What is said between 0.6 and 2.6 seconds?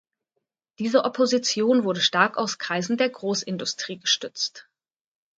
Diese Opposition wurde stark aus